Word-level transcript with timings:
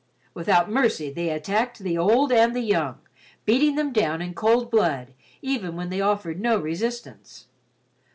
Without 0.33 0.67
mercy 0.67 1.11
they 1.11 1.29
attacked 1.29 1.77
the 1.77 1.95
old 1.95 2.31
and 2.31 2.55
the 2.55 2.61
young, 2.61 2.97
beating 3.45 3.75
them 3.75 3.93
down 3.93 4.19
in 4.19 4.33
cold 4.33 4.71
blood 4.71 5.13
even 5.43 5.75
when 5.75 5.89
they 5.89 6.01
offered 6.01 6.39
no 6.41 6.57
resistance. 6.57 7.45